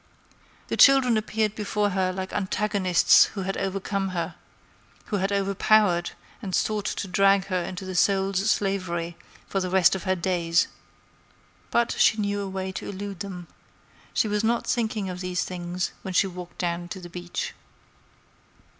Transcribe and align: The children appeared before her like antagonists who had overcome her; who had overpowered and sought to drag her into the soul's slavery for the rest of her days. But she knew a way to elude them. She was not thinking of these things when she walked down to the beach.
The 0.69 0.77
children 0.77 1.15
appeared 1.15 1.53
before 1.53 1.89
her 1.91 2.11
like 2.11 2.33
antagonists 2.33 3.25
who 3.25 3.43
had 3.43 3.55
overcome 3.55 4.09
her; 4.17 4.33
who 5.05 5.17
had 5.17 5.31
overpowered 5.31 6.13
and 6.41 6.55
sought 6.55 6.85
to 6.87 7.07
drag 7.07 7.45
her 7.53 7.61
into 7.61 7.85
the 7.85 7.93
soul's 7.93 8.49
slavery 8.49 9.15
for 9.45 9.59
the 9.59 9.69
rest 9.69 9.93
of 9.93 10.05
her 10.05 10.15
days. 10.15 10.67
But 11.69 11.91
she 11.99 12.17
knew 12.17 12.41
a 12.41 12.49
way 12.49 12.71
to 12.71 12.89
elude 12.89 13.19
them. 13.19 13.45
She 14.11 14.27
was 14.27 14.43
not 14.43 14.65
thinking 14.65 15.07
of 15.07 15.21
these 15.21 15.43
things 15.43 15.91
when 16.01 16.15
she 16.15 16.25
walked 16.25 16.57
down 16.57 16.87
to 16.87 16.99
the 16.99 17.07
beach. 17.09 17.53